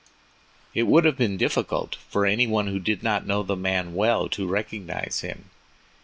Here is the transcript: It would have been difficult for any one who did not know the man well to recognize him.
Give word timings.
It 0.73 0.87
would 0.87 1.05
have 1.05 1.15
been 1.15 1.37
difficult 1.37 1.97
for 2.09 2.25
any 2.25 2.47
one 2.47 2.65
who 2.65 2.79
did 2.79 3.03
not 3.03 3.27
know 3.27 3.43
the 3.43 3.55
man 3.55 3.93
well 3.93 4.27
to 4.29 4.47
recognize 4.47 5.19
him. 5.21 5.51